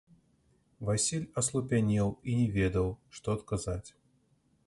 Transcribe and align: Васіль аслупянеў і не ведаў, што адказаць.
Васіль 0.87 1.27
аслупянеў 1.41 2.09
і 2.31 2.37
не 2.39 2.47
ведаў, 2.57 2.87
што 3.17 3.27
адказаць. 3.39 3.89